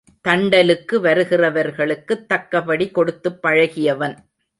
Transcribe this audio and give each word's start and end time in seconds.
தண்ட 0.21 0.63
லுக்கு 0.63 0.91
வருகிறவர்க்குத் 0.91 2.25
தக்கபடி 2.25 2.91
கொடுத்துப் 2.91 3.47
பழகியவன். 3.47 4.17